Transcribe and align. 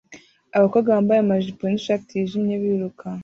Abakobwa 0.57 0.87
bambaye 0.95 1.19
amajipo 1.21 1.61
nishati 1.67 2.11
yijimye 2.13 2.55
biruka 2.63 3.05